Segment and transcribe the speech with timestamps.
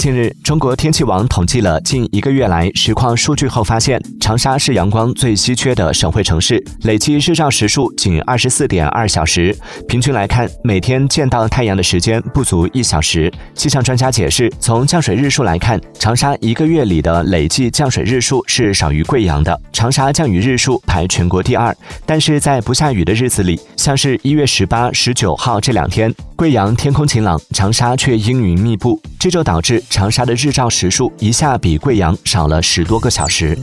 [0.00, 9.54] 近日，中国天气网统计了近一个月来实况数据后发现，长沙是阳光最稀缺的省会城市，累计日照时数仅二十四点二小时，
[9.86, 13.30] 平均来看，每天见到太阳的时间不足一小时。
[13.54, 21.76] 气象专家解释，从降水日数来看，长沙一个月里的累计降水日数是少于贵阳的，长沙降雨日数排全国第二。
[22.06, 29.82] 但是在不下雨的日子里，像是一月十八、十九号这两天，贵阳天空晴朗，长沙却阴云密布，这就导致。
[29.90, 33.56] 长沙的日照时数一下比贵阳少了十多个小时。